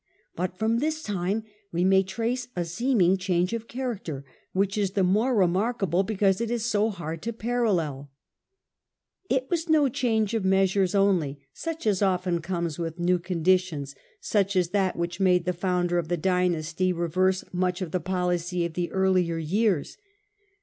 [0.35, 5.03] But from this time we may trace a seeming change of character, which is the
[5.03, 8.09] more remarkable because it is so hard to parallel.
[9.29, 14.55] It was no change of measures only, such as often comes with new conditions, such
[14.55, 17.43] as that not a mere ^^ chamgeof which made the founder of the dynasty reverse
[17.53, 19.97] much of the policy of earlier years.